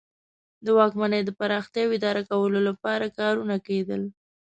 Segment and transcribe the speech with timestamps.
[0.65, 4.01] د واکمنۍ د پراختیا او اداره کولو لپاره کارونه کیدل.